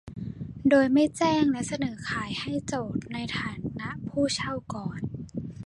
[0.69, 4.99] โดยไม่แจ้งและเสนอขายให้โจทก์ในฐานะผู้เช่าก่อน